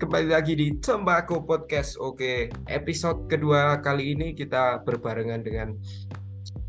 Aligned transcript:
kembali 0.00 0.32
lagi 0.32 0.56
di 0.56 0.72
Tembako 0.80 1.44
Podcast. 1.44 2.00
Oke, 2.00 2.48
episode 2.72 3.28
kedua 3.28 3.84
kali 3.84 4.16
ini 4.16 4.32
kita 4.32 4.80
berbarengan 4.80 5.44
dengan 5.44 5.76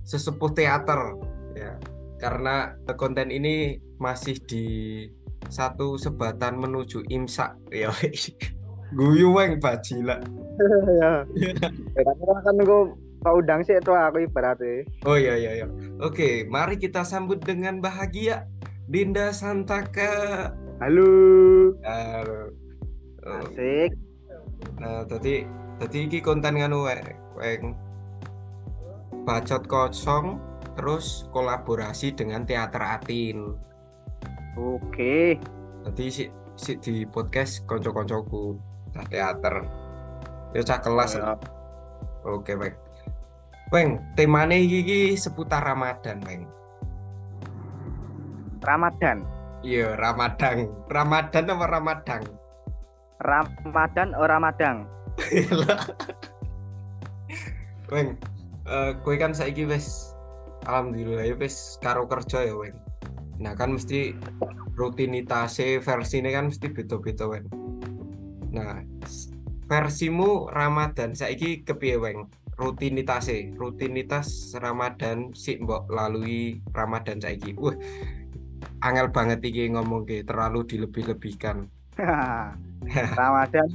sesepuh 0.04 0.52
teater 0.52 1.00
ya. 1.56 1.80
Karena 2.20 2.76
konten 3.00 3.32
ini 3.32 3.80
masih 4.04 4.36
di 4.44 4.68
satu 5.48 5.96
sebatan 5.96 6.60
menuju 6.60 7.08
imsak 7.08 7.56
ya. 7.72 7.88
Guyu 9.00 9.32
weng 9.32 9.64
bajila. 9.64 10.20
ya. 11.00 11.24
Karena 11.96 12.36
kan 12.44 12.56
gue 12.60 12.82
kau 13.24 13.36
udang 13.40 13.64
sih 13.64 13.80
itu 13.80 13.96
aku 13.96 14.28
ibaratnya. 14.28 14.84
Oh 15.08 15.16
iya 15.16 15.40
iya 15.40 15.64
iya. 15.64 15.68
Oke, 16.04 16.44
mari 16.52 16.76
kita 16.76 17.08
sambut 17.08 17.40
dengan 17.40 17.80
bahagia 17.80 18.44
Dinda 18.92 19.32
Santaka. 19.32 20.52
Halo. 20.82 21.10
Uh, 21.86 22.50
Asik. 23.22 23.94
Nah, 24.82 25.06
tadi 25.06 25.46
tadi 25.78 25.98
iki 26.10 26.20
konten 26.24 26.58
nganu 26.58 26.90
weng 27.38 27.78
bacot 29.24 29.64
kosong 29.70 30.42
terus 30.74 31.30
kolaborasi 31.30 32.18
dengan 32.18 32.42
teater 32.50 32.82
Atin. 32.82 33.54
Oke. 34.58 35.38
Tadi 35.86 36.06
si, 36.10 36.26
si 36.58 36.78
di 36.82 37.06
podcast 37.06 37.70
konco-koncoku 37.70 38.58
nah, 38.98 39.06
teater. 39.06 39.56
Ya 40.58 40.62
cah 40.66 40.80
kelas. 40.82 41.18
Ya. 41.22 41.38
Oke, 42.26 42.58
Weng. 42.58 42.76
Weng, 43.74 43.90
temane 44.14 44.62
iki 44.62 45.18
seputar 45.18 45.66
Ramadan, 45.66 46.22
Weng. 46.26 46.46
Ramadan. 48.62 49.26
Iya, 49.64 49.96
Ramadan. 49.96 50.68
Ramadan 50.92 51.44
apa 51.48 51.66
Ramadan? 51.72 52.22
Ramadan 53.24 54.12
oh 54.20 54.28
Ramadan. 54.28 54.84
Weng, 57.94 58.20
eh 58.68 58.92
kowe 59.00 59.16
kan 59.16 59.32
saiki 59.32 59.64
wis 59.64 60.12
alhamdulillah 60.68 61.24
ya 61.24 61.36
wis 61.40 61.80
karo 61.80 62.04
kerja 62.12 62.44
ya, 62.44 62.56
Weng. 62.60 62.76
Nah, 63.40 63.56
kan 63.56 63.80
mesti 63.80 64.12
rutinitasnya 64.76 65.80
versinya 65.80 66.32
kan 66.36 66.52
mesti 66.52 66.68
beda-beda, 66.68 67.24
Weng. 67.32 67.48
Nah, 68.52 68.84
versimu 69.72 70.52
Ramadan 70.52 71.16
saiki 71.16 71.64
kepiye, 71.64 71.96
Weng? 71.96 72.28
Rutinitasnya, 72.60 73.56
rutinitas 73.56 74.54
Ramadan 74.60 75.32
sik 75.32 75.64
mbok 75.64 75.88
lalui 75.88 76.60
Ramadan 76.76 77.24
saiki. 77.24 77.56
Wah, 77.56 77.74
angel 78.84 79.08
banget 79.16 79.40
iki 79.40 79.72
ngomong 79.72 80.04
ke 80.04 80.28
terlalu 80.28 80.68
dilebih-lebihkan. 80.68 81.72
Ramadan 83.22 83.70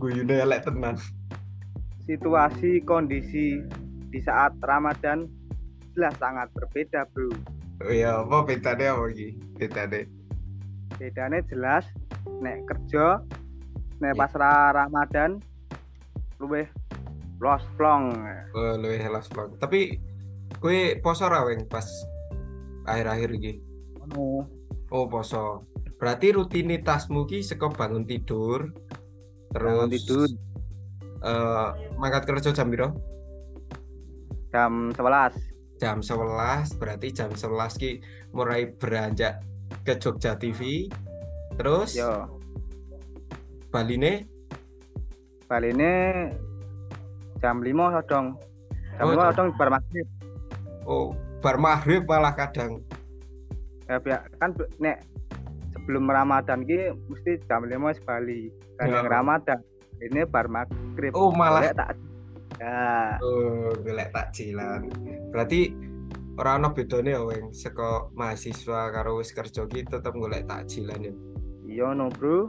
Guyune 0.00 0.40
elek 0.40 0.64
tenan. 0.64 0.96
situasi 2.02 2.82
kondisi 2.82 3.62
di 4.10 4.18
saat 4.18 4.50
Ramadan 4.58 5.30
jelas 5.94 6.18
sangat 6.18 6.50
berbeda, 6.50 7.06
Bro. 7.14 7.30
Oh 7.86 7.92
iya, 7.94 8.18
apa 8.26 8.42
bedanya 8.42 8.98
apa 8.98 9.06
iki? 9.14 9.38
Bedanya. 9.54 10.02
Bedanya 10.98 11.38
jelas 11.46 11.86
nek 12.42 12.66
kerja 12.66 13.22
Iya. 14.02 14.10
nek 14.10 14.18
pas 14.18 14.34
ra 14.34 14.74
Ramadan 14.74 15.38
luwih 16.42 16.66
los 17.38 17.62
plong. 17.78 18.10
Oh, 18.50 18.74
luwih 18.74 18.98
helas 18.98 19.30
blog. 19.30 19.54
Tapi 19.62 20.02
kue 20.58 20.98
poso 20.98 21.30
ra 21.30 21.46
pas 21.70 21.86
akhir-akhir 22.86 23.30
iki. 23.38 23.52
Ngono. 24.04 24.46
Oh, 24.88 25.06
poso. 25.06 25.64
Berarti 25.94 26.30
rutinitasmu 26.30 27.24
ki 27.24 27.40
saka 27.40 27.70
bangun 27.70 28.02
tidur 28.02 28.74
terus 29.48 29.70
Bangun 29.78 29.88
tidur. 29.88 30.28
eh 31.22 31.68
mangkat 31.94 32.22
kerja 32.24 32.50
jam 32.50 32.66
piro? 32.66 32.90
Jam 34.50 34.90
11. 34.90 35.38
Jam 35.78 35.98
11, 35.98 36.74
berarti 36.76 37.08
jam 37.10 37.30
11 37.30 37.46
ki 37.76 37.90
mulai 38.30 38.66
beranjak 38.68 39.40
ke 39.80 39.94
Jogja 39.94 40.34
TV. 40.34 40.90
Terus 41.52 41.94
Yo, 41.94 42.26
baline 43.68 44.26
baline 45.44 45.92
jam 47.38 47.58
5 47.58 47.70
sodong. 47.92 48.26
Jam 48.92 49.00
Oh, 49.00 49.08
5 49.08 49.14
jam- 49.14 49.26
sodong 49.28 49.48
bar 49.54 49.68
maghrib. 49.70 50.06
oh 50.84 51.06
bar 51.38 51.56
maghrib 51.56 52.02
malah 52.04 52.32
kadang. 52.32 52.82
Ya, 53.84 53.96
biar 53.98 54.20
kan 54.36 54.50
nek 54.78 55.02
sebelum 55.72 56.06
Ramadan 56.06 56.62
ki 56.62 56.78
mesti 57.06 57.42
jam 57.44 57.62
5 57.62 57.74
wis 57.84 58.00
bali. 58.00 58.48
Kan 58.76 58.88
Ya. 58.88 58.94
yang 58.96 59.08
Ramadan 59.08 59.58
ini 60.00 60.22
bar 60.24 60.46
maghrib. 60.46 61.12
Oh, 61.12 61.30
malah 61.30 61.62
Golek 61.64 61.74
tak 61.74 61.88
ya 62.58 62.78
Oh, 63.18 63.70
golek 63.76 64.08
takjilan. 64.10 64.80
Berarti 65.30 65.74
ora 66.32 66.56
ana 66.56 66.70
bedane 66.70 67.10
ya 67.10 67.20
weng 67.20 67.50
saka 67.50 68.08
mahasiswa 68.10 68.88
karo 68.90 69.18
wis 69.18 69.30
kerja 69.30 69.64
ki 69.64 69.84
tetep 69.84 70.12
golek 70.12 70.46
takjilan 70.46 71.00
ya. 71.02 71.14
iya 71.64 71.88
no 71.90 72.08
bro 72.08 72.48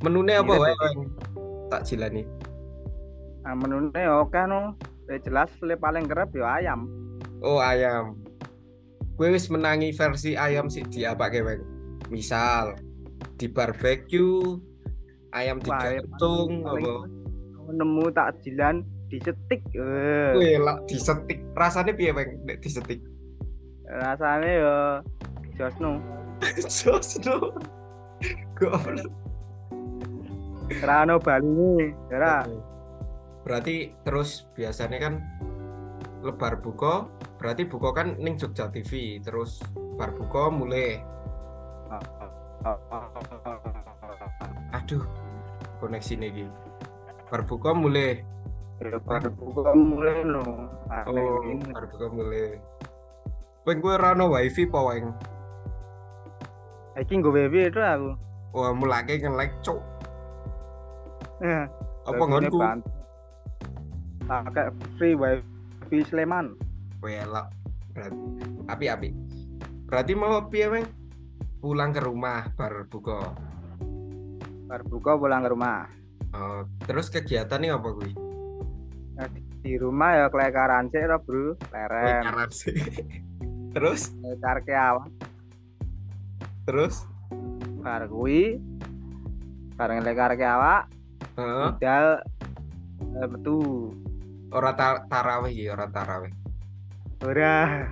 Menune 0.00 0.34
apa 0.34 0.52
wae 0.52 0.70
weng 0.72 1.10
takjilan 1.68 2.10
nih? 2.12 2.26
nah, 3.40 3.54
menune 3.54 3.90
ya 3.92 4.18
oke 4.18 4.38
no 4.44 4.74
Ya 5.04 5.18
jelas 5.18 5.50
le 5.60 5.74
paling 5.74 6.06
kerap 6.06 6.30
ya 6.30 6.56
ayam 6.56 6.86
Oh, 7.40 7.58
ayam. 7.58 8.21
Gue 9.22 9.38
wis 9.38 9.46
menangi 9.54 9.94
versi 9.94 10.34
ayam 10.34 10.66
sih 10.66 10.82
diapake 10.82 11.46
weng. 11.46 11.62
Misal 12.10 12.74
di 13.38 13.46
barbeque 13.46 14.18
ayam 15.30 15.62
ya, 15.62 15.94
digantung 16.02 16.66
apa? 16.66 17.06
nemu 17.70 18.10
takjilan 18.10 18.82
dicetik 19.06 19.62
eh 19.78 20.34
Wih, 20.34 20.58
lah 20.58 20.82
disetik. 20.90 21.38
Rasanya 21.54 21.94
piye 21.94 22.10
nek 22.10 22.58
disetik? 22.66 22.98
rasanya 23.86 24.50
ya 24.58 24.76
jos 25.54 25.76
no 25.78 26.02
Jos 26.66 27.22
no. 27.22 27.54
Goblok. 28.58 29.06
rano 30.82 31.22
bali 31.22 31.46
nih 31.46 31.94
ya 32.10 32.42
Berarti 33.46 33.94
terus 34.02 34.50
biasanya 34.58 34.98
kan 34.98 35.14
lebar 36.26 36.58
buka, 36.58 37.06
berarti 37.42 37.66
buka 37.66 37.90
kan 37.90 38.14
ning 38.22 38.38
Jogja 38.38 38.70
TV, 38.70 39.18
terus 39.18 39.58
bar 39.98 40.14
buka 40.14 40.46
mulai. 40.46 41.02
Aduh 44.70 45.02
koneksi 45.82 46.14
nih 46.22 46.46
bar 47.26 47.42
buka 47.42 47.74
mulai. 47.74 48.22
Baru 48.82 49.30
buka 49.34 49.74
mulai 49.74 50.22
no 50.22 50.42
oh 51.10 51.42
bar 51.74 51.84
buka 51.90 52.06
mulai. 52.14 52.62
Weng 53.66 53.78
gue 53.78 53.94
rano 53.94 54.26
wifi 54.30 54.66
po 54.66 54.90
weng 54.90 55.14
Iki 56.98 57.22
gue 57.22 57.30
baby 57.30 57.70
itu 57.70 57.78
aku. 57.78 58.10
Wah 58.58 58.74
mulake 58.74 59.22
nge-like 59.22 59.54
cok 59.62 59.78
Eh, 61.42 61.66
apa 62.06 62.22
ngonku? 62.22 62.58
pakai 64.26 64.70
free 64.98 65.14
wifi 65.18 65.98
Sleman 66.06 66.54
Welak 67.02 67.50
berarti 67.92 68.24
api 68.70 68.86
api. 68.88 69.08
Berarti 69.90 70.12
mau 70.14 70.46
piye 70.48 70.70
weng 70.70 70.86
pulang 71.58 71.90
ke 71.92 72.00
rumah 72.00 72.48
bar 72.54 72.86
buka. 72.88 73.34
Baru 74.70 74.84
buka 74.88 75.18
pulang 75.18 75.44
ke 75.44 75.50
rumah. 75.52 75.84
Oh, 76.32 76.64
terus 76.88 77.12
kegiatannya 77.12 77.76
apa 77.76 77.88
gue? 77.92 78.10
Nah, 79.20 79.28
di- 79.28 79.44
di 79.60 79.76
rumah 79.76 80.16
ya 80.16 80.26
kelekaran 80.32 80.88
sih 80.88 81.04
lo 81.04 81.20
bro. 81.20 81.54
Sih. 82.48 82.72
terus, 83.76 84.10
lekar 84.24 84.64
ke 84.64 84.72
awak. 84.72 85.12
Terus, 86.64 87.04
bar 87.84 88.08
kuwi 88.08 88.56
bareng 89.76 90.00
lekar 90.02 90.34
ke 90.34 90.46
awak. 90.46 90.88
Heeh. 91.36 91.68
budal 91.78 92.06
eh, 93.22 93.28
metu. 93.28 93.58
Ora 94.52 94.72
tar 94.76 95.04
tarawih 95.08 95.52
ya, 95.52 95.76
ora 95.76 95.88
tarawih. 95.88 96.32
Ora 97.22 97.86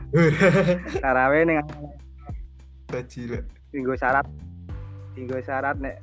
tarawih 0.99 1.43
ning 1.47 1.59
Bajila. 2.91 3.39
tinggo 3.71 3.95
syarat 3.95 4.27
tinggo 5.15 5.39
syarat 5.43 5.79
nek 5.79 6.03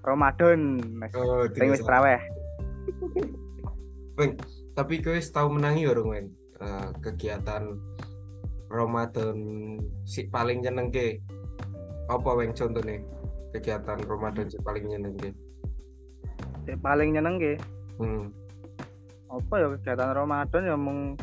Ramadan 0.00 0.80
Mas. 0.96 1.12
Oh, 1.12 1.44
Sing 1.52 1.68
tiga 1.68 1.76
wis 1.76 1.84
Weng, 4.16 4.36
tapi 4.72 5.00
kowe 5.00 5.16
wis 5.16 5.32
tau 5.32 5.48
menangi 5.48 5.84
ya, 5.88 5.96
Weng. 5.96 6.28
Eh, 6.60 6.88
kegiatan 7.00 7.72
Ramadan 8.68 9.36
si 10.04 10.28
paling 10.28 10.60
nyenengke. 10.60 11.20
Apa 12.08 12.36
weng 12.36 12.52
contohnya? 12.52 13.00
Kegiatan 13.56 13.96
Ramadan 14.04 14.48
si 14.48 14.60
paling 14.60 14.84
nyenengke. 14.88 15.32
Sing 16.68 16.76
paling 16.80 17.16
nyenengke 17.16 17.56
Hmm. 18.00 18.32
apa 19.28 19.54
ya 19.60 19.66
kegiatan 19.76 20.16
Ramadan 20.16 20.62
ya 20.64 20.76
mung 20.80 21.14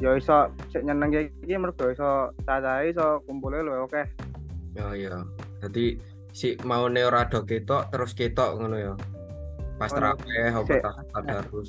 ya 0.00 0.16
iso 0.16 0.48
sik 0.68 0.82
nyenengke 0.82 1.28
iki 1.44 1.54
mergo 1.54 1.86
iso 1.88 2.32
cacahe 2.42 2.90
iso 2.90 3.20
kumpule 3.24 3.60
lho 3.60 3.84
oke 3.84 4.02
Ya 4.70 4.94
ya. 4.94 5.26
Jadi 5.60 5.98
si 6.30 6.54
mau 6.62 6.86
ora 6.86 7.26
do 7.26 7.42
ketok 7.42 7.90
terus 7.90 8.14
ketok 8.14 8.54
ngono 8.54 8.76
ya. 8.78 8.94
Pas 9.76 9.90
Oh, 9.90 9.98
traweh 9.98 10.46
apa 10.46 10.62
sik. 10.70 10.78
ta- 10.80 11.04
tadarus. 11.10 11.68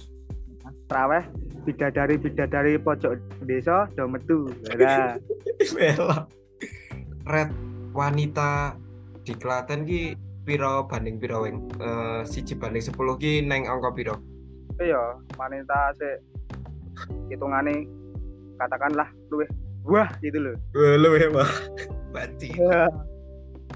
Traweh 0.85 1.23
bidadari 1.65 2.21
bidadari 2.21 2.77
pojok 2.77 3.17
desa 3.41 3.89
do 3.97 4.05
metu. 4.05 4.53
Mela. 5.75 6.29
Red 7.25 7.49
wanita 7.91 8.77
di 9.25 9.33
Klaten 9.33 9.81
ki 9.81 10.13
piro 10.45 10.85
banding 10.85 11.17
piro 11.17 11.41
weng? 11.41 11.65
Eh 11.81 12.21
siji 12.23 12.53
banding 12.53 12.85
10 12.85 12.93
ki 13.17 13.41
neng 13.41 13.65
angka 13.65 13.91
piro? 13.91 14.15
itu 14.71 14.97
ya 14.97 15.03
wanita 15.37 15.93
sih 15.93 16.15
hitungane 17.29 17.85
katakanlah 18.61 19.09
luwih 19.33 19.49
wah 19.81 20.09
gitu 20.21 20.37
loh. 20.37 20.55
Wah, 20.77 20.95
lu 21.01 21.09
ya, 21.17 21.27
Bang. 21.33 21.51
Baci. 22.13 22.49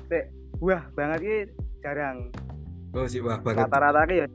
Sik 0.06 0.26
wah 0.62 0.84
banget 0.94 1.20
ki 1.26 1.38
jarang. 1.82 2.30
Oh, 2.94 3.10
sih 3.10 3.20
wah 3.26 3.42
banget. 3.42 3.66
Rata-rata 3.66 4.06
ya 4.14 4.28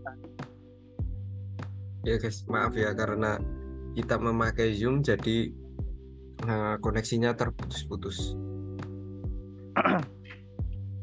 Ya 2.00 2.17
guys, 2.17 2.49
maaf 2.49 2.73
ya 2.75 2.97
karena 2.97 3.37
kita 3.93 4.17
memakai 4.17 4.73
Zoom 4.73 5.05
jadi 5.05 5.52
eh, 6.49 6.75
koneksinya 6.81 7.37
terputus-putus. 7.37 8.35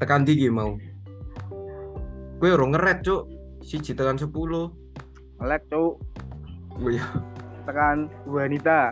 tekan 0.02 0.26
tinggi 0.26 0.50
mau. 0.50 0.74
Gue 2.38 2.50
urung 2.54 2.74
ngeret, 2.74 3.06
Cuk. 3.06 3.30
Siji 3.62 3.94
tekan 3.98 4.18
10. 4.18 4.30
melek 5.38 5.62
cuk 5.70 6.02
tekan 7.66 8.10
wanita 8.26 8.90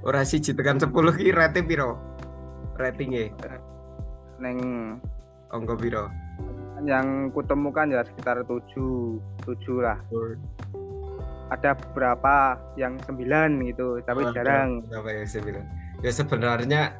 Ora 0.00 0.24
siji 0.24 0.56
tekan 0.56 0.80
10 0.80 0.90
ki 0.92 1.28
rate 1.32 1.60
piro? 1.60 2.00
Ratingnya 2.80 3.36
neng 4.40 4.58
angka 5.52 5.76
piro? 5.76 6.08
yang 6.80 7.28
kutemukan 7.36 7.92
ya 7.92 8.00
sekitar 8.00 8.40
tujuh 8.48 9.20
tujuh 9.44 9.84
lah 9.84 10.00
ada 11.52 11.76
beberapa 11.76 12.56
yang 12.80 12.96
sembilan 13.04 13.60
gitu 13.68 14.00
tapi 14.00 14.24
Oh, 14.24 14.32
jarang 14.32 14.80
Apa 14.88 15.12
ya 15.12 15.28
saya 15.28 15.44
bilang? 15.44 15.66
Ya 16.00 16.08
sebenarnya 16.08 16.96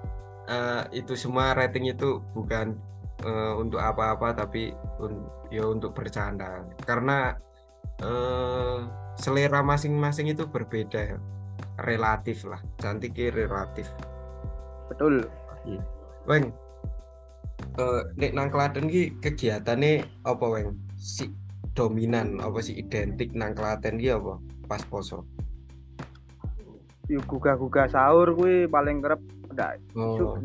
eh, 0.51 0.83
itu 1.01 1.17
semua 1.17 1.57
rating 1.57 1.89
itu 1.89 2.21
bukan 2.37 2.77
eh, 3.25 3.53
untuk 3.57 3.81
apa-apa 3.81 4.37
tapi 4.37 4.75
un- 5.01 5.25
ya 5.49 5.65
untuk 5.65 5.97
bercanda. 5.97 6.61
Karena 6.85 7.33
eh, 8.05 8.79
selera 9.17 9.65
masing-masing 9.65 10.35
itu 10.35 10.45
berbeda 10.45 11.17
ya. 11.17 11.19
Relatif 11.81 12.45
lah. 12.45 12.61
Cantik 12.77 13.17
ki 13.17 13.33
relatif. 13.33 13.89
betul 14.91 15.23
Weng. 16.27 16.51
Eh 17.79 18.03
nek 18.19 18.33
nang 18.35 18.49
Klaten 18.51 18.91
ki 18.91 19.23
kegiatane 19.23 20.05
apa 20.27 20.45
weng? 20.45 20.77
Si 20.99 21.31
dominan 21.73 22.43
apa 22.43 22.59
sih 22.61 22.77
identik 22.77 23.33
nang 23.33 23.55
Klaten 23.55 23.97
ki 23.97 24.13
apa? 24.13 24.37
Pas 24.67 24.83
poso. 24.85 25.25
yuk 27.11 27.27
gugah-gugah 27.27 27.91
sahur 27.91 28.39
kuwi 28.39 28.71
paling 28.71 29.03
kerep 29.03 29.19
ndak 29.51 29.83
isu 29.99 30.31
Oh. 30.31 30.39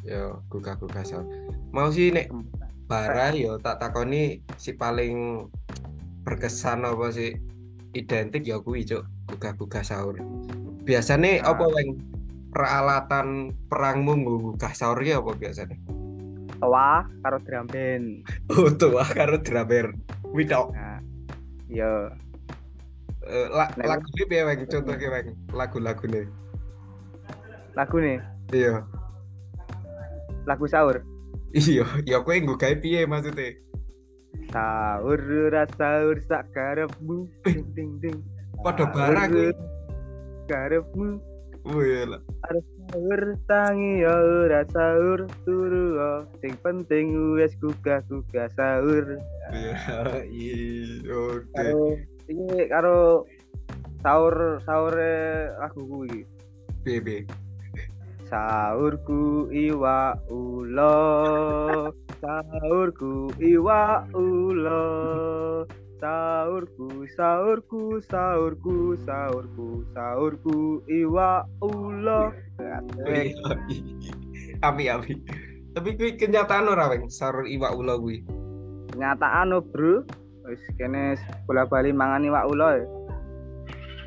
ya 0.00 0.32
gugah-gugah 0.48 1.04
sahur. 1.04 1.28
Mau 1.76 1.92
sih 1.92 2.08
nek 2.08 2.32
bara 2.88 3.36
yo 3.36 3.60
tak 3.60 3.84
takoni 3.84 4.40
si 4.56 4.72
paling 4.72 5.44
berkesan 6.24 6.88
apa 6.88 7.12
sih 7.12 7.36
identik 7.92 8.48
ya 8.48 8.56
kuwi 8.64 8.88
cuk 8.88 9.04
gugah-gugah 9.28 9.84
sahur. 9.84 10.16
Biasane 10.82 11.38
Nah. 11.38 11.50
apa 11.50 11.64
weng 11.66 11.88
peralatan 12.50 13.26
perangmu 13.68 14.12
nggo 14.16 14.30
sahur 14.70 14.98
ki 14.98 15.12
apa 15.12 15.30
biasane? 15.32 15.76
toa 16.60 17.08
karo 17.24 17.40
drum 17.40 17.64
band 17.72 18.20
Oh 18.52 18.68
tua 18.70 19.00
karo 19.02 19.40
dramer. 19.40 19.96
Kuwi 20.22 20.44
tok. 20.44 20.68
nah 20.70 21.00
ya 21.66 22.12
la, 23.48 23.64
Nek- 23.72 23.88
lagu 23.88 24.06
ini 24.12 24.24
piye 24.26 24.42
weng 24.44 24.60
contohnya 24.66 25.08
weng 25.08 25.26
lagu-lagune. 25.50 26.22
lagu 27.72 27.96
nih 27.96 28.18
Iya. 28.50 28.82
lagu 30.44 30.66
sahur 30.66 31.00
Iya, 31.50 31.82
ya 32.04 32.18
kowe 32.20 32.34
nggo 32.34 32.54
gawe 32.54 32.74
piye 32.76 33.06
maksudnya? 33.06 33.56
sahur 34.50 35.16
ora 35.16 35.64
sahur 35.72 36.18
sak 36.22 36.50
karepmu 36.50 37.24
Eh, 37.46 37.54
ding 37.54 37.64
ding 37.72 37.90
ding 38.00 38.16
Padha 38.60 38.84
Sahur 38.84 38.92
barang. 38.92 39.30
Karepmu 40.50 41.22
Oh 41.60 41.76
iya 41.84 42.08
lah. 42.08 42.20
sahur 42.88 43.36
tangi 43.44 44.00
ya 44.00 44.16
ora 44.16 44.64
sahur 44.72 45.28
turu 45.44 46.00
ya. 46.00 46.12
sing 46.40 46.56
penting 46.64 47.36
wis 47.36 47.52
gugah-gugah 47.60 48.48
sahur 48.56 49.20
Iya, 49.52 50.24
iya, 50.32 51.12
oke. 51.12 52.00
iki 52.32 52.64
karo 52.72 53.28
sahur 54.00 54.56
sahur 54.64 54.96
lagu 55.60 55.80
kuwi 55.84 56.24
Piye 56.80 56.98
piye? 57.04 57.20
sahurku 58.24 59.50
iwa 59.52 60.16
ulo 60.32 60.96
sahurku 62.24 63.28
iwa 63.36 64.06
ulo 64.16 64.82
sahurku 66.00 67.04
sahurku 67.14 68.00
sahurku 68.08 68.96
sahurku 69.04 69.84
sahurku 69.92 70.80
iwa 70.88 71.44
ulo 71.60 72.32
Asik. 72.60 73.04
Iya, 73.08 73.36
Api 74.60 74.84
api. 74.92 75.12
Tapi 75.72 75.88
kuwi 75.96 76.16
kenyataan 76.20 76.68
ora 76.68 76.92
weng 76.92 77.08
sarur 77.08 77.44
iwak 77.48 77.72
ula 77.76 77.96
kuwi. 77.96 78.24
kenyataan 78.90 79.54
bro 79.70 80.02
wis 80.48 80.60
kene 80.76 81.14
bola 81.46 81.64
bali 81.64 81.94
mangan 81.94 82.26
iwak 82.26 82.44
ulo 82.48 82.68
ya. 82.74 82.84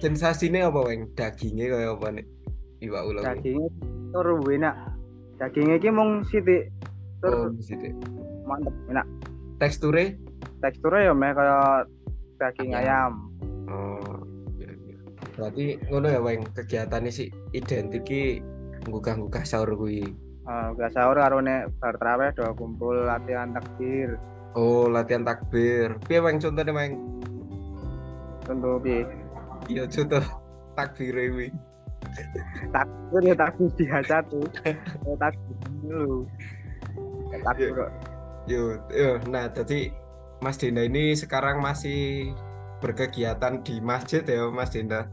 Sensasine 0.03 0.65
apa 0.65 0.79
weng? 0.83 1.09
Dagingnya 1.15 1.71
kaya 1.71 1.89
apa 1.95 2.07
iwak 2.83 3.03
ula 3.07 3.19
kuwi? 3.21 3.29
dagingnya 3.31 3.69
tur 4.13 4.27
enak 4.51 4.75
dagingnya 5.41 5.75
iki 5.81 5.89
mung 5.89 6.21
sithik 6.29 6.69
Oh, 7.23 7.47
tur 7.47 7.55
mesti 7.55 7.73
deh. 7.79 7.93
mantep 8.43 8.75
enak 8.91 9.07
Teksture? 9.57 10.19
Teksturnya 10.63 11.11
ya 11.11 11.13
meh 11.13 11.31
kaya 11.31 11.83
daging 12.39 12.71
Ayam. 12.71 12.79
ayam 12.79 13.13
Oh, 13.67 14.15
iya, 14.55 14.69
iya. 14.71 14.97
Berarti 15.35 15.65
ngono 15.87 16.07
ya 16.07 16.19
weng 16.19 16.41
kegiatannya 16.47 17.11
sih 17.11 17.27
identik 17.51 18.03
ki 18.03 18.39
nggugah-nggugah 18.83 19.43
sahur 19.43 19.75
kuwi. 19.75 20.03
Uh, 20.43 20.75
gak 20.75 20.91
sahur 20.91 21.15
karo 21.15 21.39
nek 21.39 21.71
bar 21.79 21.95
traweh 21.95 22.31
do 22.31 22.43
kumpul 22.53 23.03
latihan 23.03 23.51
takbir 23.51 24.19
Oh, 24.53 24.85
latihan 24.85 25.23
takbir. 25.23 25.95
Piye 26.03 26.19
weng 26.19 26.37
contohnya 26.37 26.71
weng? 26.71 26.93
tentu 28.43 28.75
piye 28.79 29.07
Iya 29.67 29.83
contoh 29.87 30.23
takbir 30.75 31.15
kuwi. 31.15 31.47
takbir 32.69 33.21
ya 33.23 33.33
takbir 33.33 33.69
biasa 33.73 34.15
tuh 34.27 34.43
takbir 35.15 35.55
dulu 35.81 36.27
Ya, 37.31 37.37
takbir 37.41 37.69
kok 37.73 37.89
Yo, 38.43 38.75
yo, 38.91 39.15
nah 39.31 39.47
jadi 39.47 39.87
Mas 40.43 40.59
Dinda 40.59 40.83
ini 40.83 41.15
sekarang 41.15 41.63
masih 41.63 42.35
berkegiatan 42.83 43.63
di 43.63 43.79
masjid 43.79 44.19
ya 44.21 44.51
Mas 44.51 44.75
Dinda. 44.75 45.07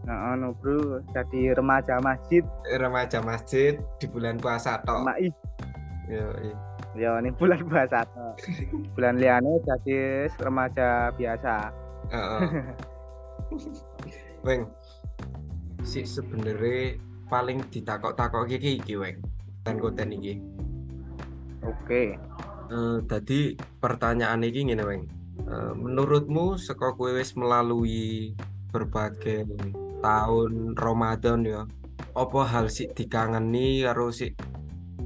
nah 0.00 0.32
anu 0.32 0.56
bro 0.56 1.04
jadi 1.12 1.52
remaja 1.52 2.00
masjid 2.00 2.40
Remaja 2.72 3.20
masjid 3.20 3.76
di 4.00 4.08
bulan 4.08 4.40
puasa 4.40 4.80
tok. 4.80 5.04
mai 5.04 5.28
Yo, 6.08 6.24
iya. 6.40 6.56
ya 6.96 7.10
ini 7.20 7.28
bulan 7.30 7.60
puasa 7.68 8.08
toh. 8.08 8.32
bulan 8.96 9.20
liane 9.20 9.60
jadi 9.60 9.98
remaja 10.40 11.12
biasa 11.14 11.68
Heeh. 12.08 12.40
Weng, 14.48 14.64
si 15.84 16.00
sebenarnya 16.02 16.96
paling 17.28 17.60
ditakok-takok 17.68 18.48
iki 18.48 18.80
iki 18.80 18.96
weng. 18.96 19.20
Konten 19.62 20.10
iki. 20.10 20.40
oke 21.60 22.16
Eh, 22.70 22.98
tadi 23.04 23.38
pertanyaan 23.82 24.46
ini 24.46 24.70
ngene 24.70 24.84
weng. 24.86 25.02
Eh, 25.42 25.72
menurutmu 25.74 26.54
saka 26.54 26.94
kowe 26.94 27.10
wis 27.10 27.34
melalui 27.34 28.30
berbagai 28.70 29.42
tahun 29.98 30.78
Ramadan 30.78 31.42
ya, 31.42 31.66
apa 32.14 32.40
hal 32.46 32.70
sih 32.70 32.86
dikangeni 32.86 33.82
karo 33.82 34.14
sih 34.14 34.30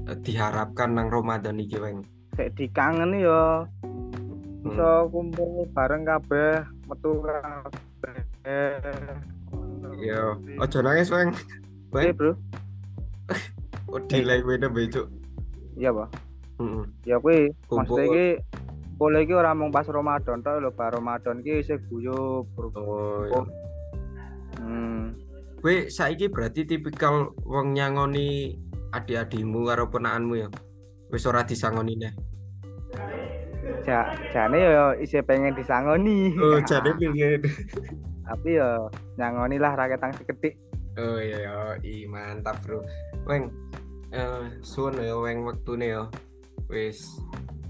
eh, 0.04 0.16
diharapkan 0.20 0.92
nang 0.92 1.08
Ramadan 1.08 1.56
iki 1.56 1.80
weng? 1.80 2.04
kayak 2.34 2.58
dikangen 2.58 3.14
ya 3.14 3.62
Hmm. 4.64 4.72
bisa 4.72 4.88
kumpul 5.12 5.68
bareng 5.70 6.08
kabeh 6.08 6.64
metu 6.88 7.20
kabeh 7.20 8.16
Ya, 10.00 10.32
ojo 10.58 10.78
nangis 10.80 11.12
weng. 11.12 11.30
Oke 11.92 11.94
Weng, 11.94 12.16
bro 12.16 12.32
oh 13.92 14.00
delay 14.08 14.40
kowe 14.40 14.56
nembe 14.56 14.88
cuk. 14.88 15.06
iya 15.76 15.92
pak 15.92 16.08
Heeh. 16.54 16.84
ya 17.02 17.16
kuwi 17.18 17.50
maksudnya 17.66 18.04
iki 18.06 18.26
boleh 18.94 19.26
iki 19.26 19.34
ora 19.34 19.50
mung 19.58 19.74
pas 19.74 19.86
Ramadan 19.90 20.38
tok 20.38 20.62
lho 20.62 20.70
bar 20.70 20.94
Ramadan 20.94 21.42
iki 21.42 21.66
isih 21.66 21.82
guyub 21.90 22.46
Oh, 22.54 23.26
ya. 23.26 23.42
hmm. 24.62 25.18
Kowe 25.58 25.88
saiki 25.88 26.28
berarti 26.28 26.68
tipikal 26.68 27.32
wong 27.42 27.72
nyangoni 27.72 28.54
adik-adikmu 28.92 29.64
karo 29.64 29.88
ponakanmu 29.88 30.34
ya. 30.36 30.48
Wis 31.08 31.24
ora 31.24 31.42
disangoni 31.42 31.96
neh. 31.96 32.12
ja, 33.82 34.12
jane 34.30 34.60
yo 34.60 34.92
isih 35.00 35.24
pengen 35.24 35.56
disangoni. 35.56 36.36
Oh, 36.36 36.60
jadi 36.60 36.92
pengen. 37.00 37.40
Tapi 38.28 38.60
yo 38.60 38.92
nyangoni 39.16 39.56
lah 39.56 39.72
rakyat 39.72 39.98
tang 40.04 40.12
seketik. 40.14 40.54
Oh 41.00 41.18
iya, 41.18 41.42
iya, 41.42 41.56
i 41.82 42.06
mantap 42.06 42.60
bro. 42.62 42.84
Weng, 43.26 43.50
eh 44.14 44.46
suwun 44.62 45.00
ya 45.00 45.16
weng 45.18 45.42
wektune 45.48 45.96
ya. 45.96 46.06
Wis 46.66 47.20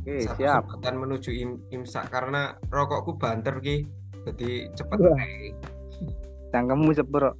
Oke, 0.04 0.20
satu 0.20 0.36
siap. 0.36 0.62
kesempatan 0.68 0.94
menuju 1.00 1.30
im 1.32 1.50
imsak 1.70 2.12
karena 2.12 2.54
rokokku 2.68 3.16
banter 3.16 3.56
ki. 3.58 3.88
Jadi 4.24 4.68
cepet 4.72 4.98
Wah. 5.00 5.16
ae. 5.16 5.48
Cangkemmu 6.50 6.92
sepuro. 6.92 7.32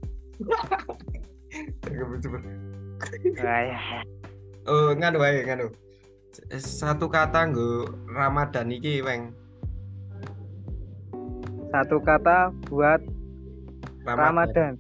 Cepet, 1.85 2.19
cepet. 2.21 2.41
Wah, 3.37 4.03
Oh, 4.65 4.97
nganu 4.97 5.21
wae, 5.21 5.45
nganu. 5.45 5.69
Satu 6.57 7.07
kata 7.07 7.47
nggo 7.47 7.85
Ramadan 8.09 8.73
iki, 8.73 9.05
Weng. 9.05 9.31
Satu 11.69 12.01
kata 12.01 12.49
buat 12.67 13.03
Ramadan 14.03 14.79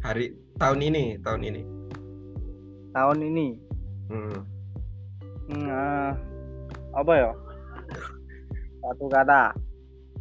Hari 0.00 0.32
tahun 0.56 0.80
ini, 0.82 1.04
tahun 1.20 1.42
ini. 1.44 1.62
tahun 2.92 3.18
ini. 3.24 3.46
Hmm. 4.08 4.28
Eh, 4.28 4.38
apa 7.02 7.12
ya? 7.18 7.30
Satu 8.82 9.04
kata. 9.10 9.42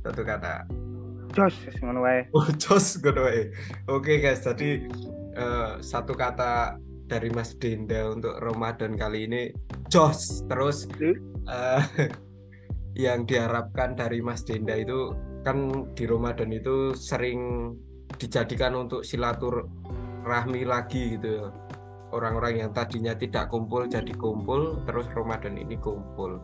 Satu 0.01 0.21
kata. 0.25 0.53
Jos, 1.31 1.55
ngono 1.79 2.03
wae. 2.03 2.27
Oh, 2.35 2.47
jos 2.57 2.99
ngono 2.99 3.29
wae. 3.29 3.53
Oke, 3.87 4.19
guys. 4.19 4.43
Jadi 4.43 4.89
eh, 5.37 5.71
satu 5.79 6.17
kata 6.17 6.75
dari 7.05 7.29
Mas 7.31 7.55
Denda 7.55 8.11
untuk 8.11 8.35
Ramadan 8.41 8.97
kali 8.97 9.29
ini 9.29 9.41
jos. 9.87 10.43
Terus 10.49 10.89
eh, 11.47 11.81
yang 13.05 13.23
diharapkan 13.29 13.95
dari 13.95 14.19
Mas 14.19 14.43
Denda 14.43 14.75
itu 14.75 15.13
kan 15.41 15.89
di 15.97 16.03
Ramadan 16.05 16.53
itu 16.53 16.93
sering 16.93 17.71
dijadikan 18.19 18.77
untuk 18.77 19.01
silaturahmi 19.01 20.61
lagi 20.67 21.17
gitu 21.17 21.49
orang-orang 22.11 22.63
yang 22.63 22.71
tadinya 22.71 23.15
tidak 23.15 23.49
kumpul 23.49 23.87
jadi 23.87 24.11
kumpul 24.15 24.83
terus 24.85 25.07
Ramadan 25.11 25.57
ini 25.57 25.75
kumpul. 25.79 26.39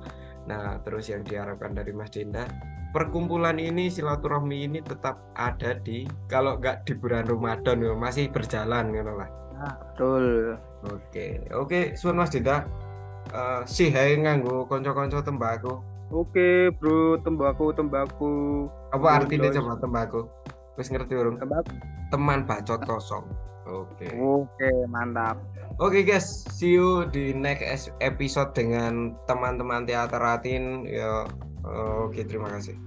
Nah 0.48 0.80
terus 0.82 1.12
yang 1.12 1.24
diharapkan 1.28 1.76
dari 1.76 1.92
Mas 1.92 2.12
Denda 2.12 2.48
perkumpulan 2.96 3.60
ini 3.60 3.92
silaturahmi 3.92 4.68
ini 4.72 4.80
tetap 4.82 5.20
ada 5.36 5.76
di 5.84 6.08
kalau 6.32 6.58
nggak 6.58 6.88
di 6.88 6.94
bulan 6.96 7.28
Ramadan 7.28 7.84
ya, 7.84 7.94
masih 7.94 8.32
berjalan 8.32 8.90
gitu 8.96 9.12
lah. 9.12 9.30
Nah, 9.58 9.74
betul. 9.74 10.26
oke 10.86 11.28
oke 11.52 11.80
suun 11.98 12.18
Mas 12.18 12.32
Denda 12.32 12.64
Eh 13.28 13.62
sih 13.68 13.92
hai 13.92 14.16
nganggo 14.16 14.68
konco-konco 14.72 15.20
tembakau 15.20 15.84
Oke, 16.08 16.72
Bro, 16.80 17.20
tembakau 17.20 17.76
tembakau. 17.76 18.72
apa 18.96 19.08
artinya 19.20 19.52
coba 19.52 19.76
tembakau 19.76 20.24
wis 20.80 20.88
ngerti 20.88 21.20
urung? 21.20 21.36
Tembakau. 21.36 21.76
teman 22.08 22.48
bacot 22.48 22.80
kosong 22.88 23.28
oke. 23.68 24.08
Oke, 24.16 24.70
mantap. 24.88 25.38
oke 25.78 26.02
guys. 26.08 26.48
See 26.56 26.80
you 26.80 27.06
di 27.12 27.36
next 27.36 27.92
episode 28.02 28.56
dengan 28.56 29.14
teman-teman 29.30 29.86
teater 29.86 30.24
Atin. 30.24 30.88
Ya 30.88 31.28
oke 31.68 32.24
terima 32.24 32.48
kasih 32.48 32.87